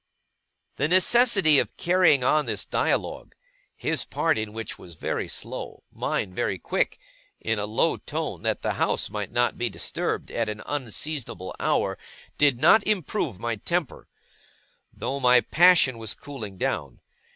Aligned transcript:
The 0.77 0.87
necessity 0.87 1.59
of 1.59 1.77
carrying 1.77 2.23
on 2.23 2.47
this 2.47 2.65
dialogue 2.65 3.35
(his 3.75 4.03
part 4.03 4.35
in 4.35 4.51
which 4.51 4.79
was 4.79 4.95
very 4.95 5.27
slow; 5.27 5.83
mine 5.91 6.33
very 6.33 6.57
quick) 6.57 6.97
in 7.39 7.59
a 7.59 7.67
low 7.67 7.97
tone, 7.97 8.41
that 8.41 8.63
the 8.63 8.73
house 8.81 9.11
might 9.11 9.31
not 9.31 9.59
be 9.59 9.69
disturbed 9.69 10.31
at 10.31 10.49
an 10.49 10.63
unseasonable 10.65 11.55
hour, 11.59 11.99
did 12.39 12.59
not 12.59 12.83
improve 12.87 13.37
my 13.37 13.57
temper; 13.57 14.07
though 14.91 15.19
my 15.19 15.39
passion 15.39 15.99
was 15.99 16.15
cooling 16.15 16.57
down. 16.57 16.99